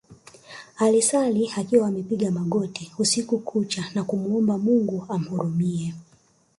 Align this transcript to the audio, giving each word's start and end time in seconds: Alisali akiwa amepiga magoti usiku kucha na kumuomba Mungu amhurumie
Alisali 0.77 1.51
akiwa 1.57 1.87
amepiga 1.87 2.31
magoti 2.31 2.91
usiku 2.99 3.37
kucha 3.39 3.83
na 3.95 4.03
kumuomba 4.03 4.57
Mungu 4.57 5.05
amhurumie 5.09 5.93